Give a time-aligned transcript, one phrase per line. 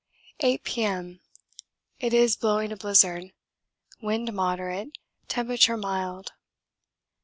[0.39, 1.19] 8 P.M.
[1.99, 3.33] It is blowing a blizzard
[4.01, 6.31] wind moderate temperature mild.